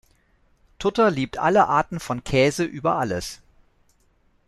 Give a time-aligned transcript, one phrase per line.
[0.79, 3.39] Tutter liebt alle Arten von Käse über alles.